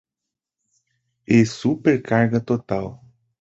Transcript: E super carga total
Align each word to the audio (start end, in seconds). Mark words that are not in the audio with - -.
E 1.27 1.45
super 1.45 2.01
carga 2.01 2.39
total 2.41 2.85